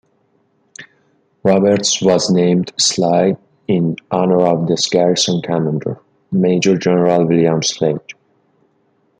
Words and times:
Roberts 1.43 2.01
was 2.01 2.31
named 2.31 2.73
Sleigh 2.79 3.37
in 3.67 3.97
honour 4.11 4.41
of 4.47 4.65
the 4.65 4.75
garrison 4.89 5.43
commander, 5.43 6.01
Major 6.31 6.75
General 6.75 7.27
William 7.27 7.61
Sleigh. 7.61 7.99